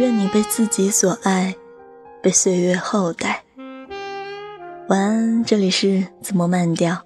[0.00, 1.54] 愿你被自己所爱，
[2.22, 3.44] 被岁月厚待。
[4.88, 7.02] 晚安，这里是紫陌慢调。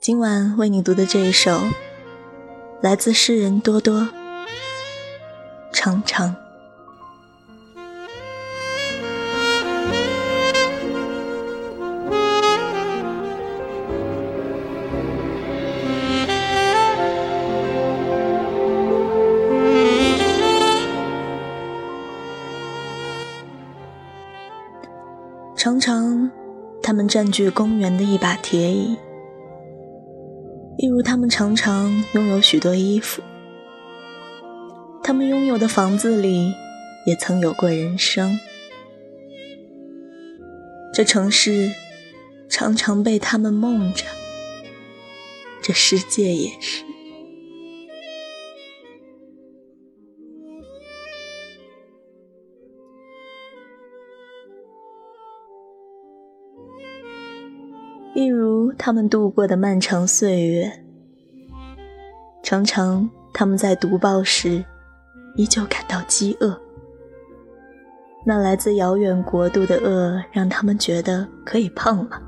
[0.00, 1.60] 今晚为你读的这一首，
[2.80, 4.08] 来自诗人多多。
[5.74, 6.34] 常常。
[25.66, 26.30] 常常，
[26.80, 28.96] 他们占据公园的一把铁椅，
[30.78, 33.20] 例如他们常常拥有许多衣服。
[35.02, 36.52] 他们拥有的房子里，
[37.04, 38.38] 也曾有过人生。
[40.94, 41.72] 这城市
[42.48, 44.04] 常常被他们梦着，
[45.60, 46.85] 这世界也是。
[58.16, 60.72] 一如他们度过的漫长岁月，
[62.42, 64.64] 常常他们在读报时
[65.34, 66.58] 依旧感到饥饿。
[68.24, 72.18] 那来自遥远国度的饿让他们觉得可以胖了，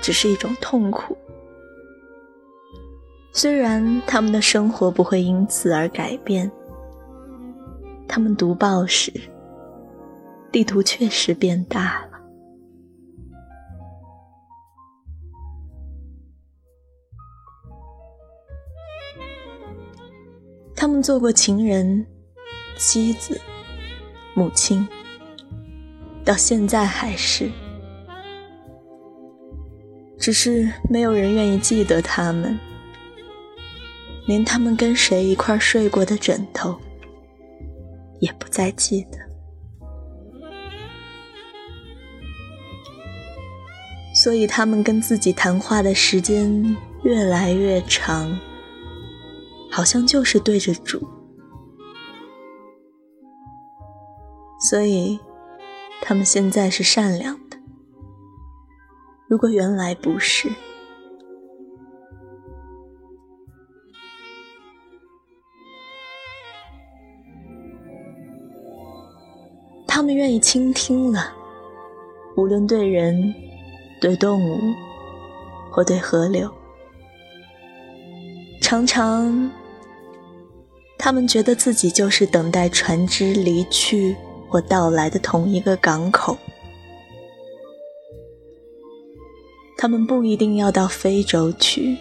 [0.00, 1.16] 只是一种痛苦。
[3.32, 6.50] 虽然他们的生活不会因此而改变，
[8.08, 9.12] 他们读报时，
[10.50, 12.11] 地图确实变大了。
[20.82, 22.04] 他们做过情人、
[22.76, 23.40] 妻子、
[24.34, 24.88] 母亲，
[26.24, 27.48] 到现在还是，
[30.18, 32.58] 只是没有人愿意记得他们，
[34.26, 36.76] 连他们跟谁一块睡过的枕头
[38.18, 39.18] 也不再记得，
[44.12, 48.36] 所以他们跟自己谈话的时间越来越长。
[49.74, 51.00] 好像就是对着主，
[54.60, 55.18] 所以
[56.02, 57.56] 他们现在是善良的。
[59.26, 60.50] 如果原来不是，
[69.86, 71.32] 他们愿意倾听了，
[72.36, 73.34] 无论对人、
[74.02, 74.60] 对动物
[75.70, 76.52] 或对河流，
[78.60, 79.50] 常常。
[81.04, 84.16] 他们觉得自己就是等待船只离去
[84.48, 86.38] 或到来的同一个港口。
[89.76, 91.96] 他们不一定要到非洲去，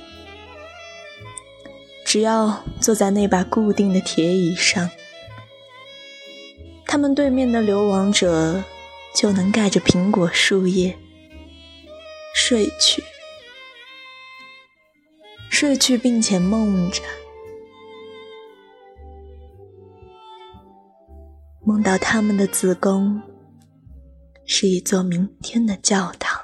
[2.06, 4.92] 只要坐在那把固定的铁椅上，
[6.86, 8.64] 他们对面的流亡者
[9.16, 10.96] 就能盖着苹果树叶
[12.36, 13.04] 睡去，
[15.50, 17.02] 睡去，并且梦着。
[21.64, 23.22] 梦到他们的子宫
[24.48, 26.41] 是一座明天的教堂。